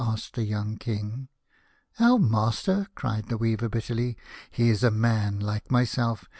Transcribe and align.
"asked 0.01 0.33
the 0.33 0.43
young 0.43 0.77
King." 0.77 1.27
Our 1.99 2.17
master!" 2.17 2.87
cried 2.95 3.27
the 3.27 3.37
weaver, 3.37 3.69
bitterly. 3.69 4.17
"H 4.53 4.59
e 4.59 4.69
is 4.71 4.83
a 4.83 4.89
man 4.89 5.39
like 5.39 5.69
myself. 5.69 6.25